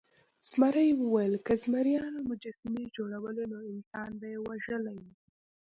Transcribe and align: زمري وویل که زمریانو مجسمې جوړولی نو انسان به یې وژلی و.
زمري 0.49 0.89
وویل 0.95 1.33
که 1.45 1.53
زمریانو 1.63 2.19
مجسمې 2.29 2.83
جوړولی 2.95 3.45
نو 3.51 3.57
انسان 3.71 4.09
به 4.19 4.27
یې 4.33 4.37
وژلی 4.47 4.95
و. 5.01 5.05